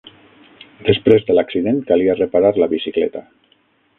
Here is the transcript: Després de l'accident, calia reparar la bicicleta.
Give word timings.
Després 0.87 1.27
de 1.27 1.35
l'accident, 1.39 1.77
calia 1.91 2.17
reparar 2.21 2.53
la 2.65 2.71
bicicleta. 2.75 3.25